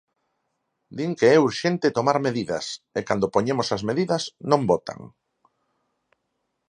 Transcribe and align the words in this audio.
Din 0.97 1.11
que 1.19 1.27
é 1.35 1.37
urxente 1.49 1.95
tomar 1.97 2.17
medidas, 2.27 2.65
e 2.99 3.01
cando 3.07 3.31
poñemos 3.35 3.67
as 3.75 3.85
medidas, 3.89 4.23
non 4.49 4.61
votan. 4.71 4.99